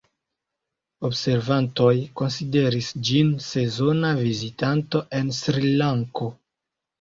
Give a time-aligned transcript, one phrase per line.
[1.09, 1.91] Observantoj
[2.21, 6.33] konsideris ĝin sezona vizitanto en Srilanko.